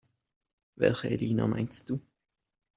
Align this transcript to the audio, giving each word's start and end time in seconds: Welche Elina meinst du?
Welche 0.77 1.11
Elina 1.11 1.45
meinst 1.45 1.91
du? 1.91 2.01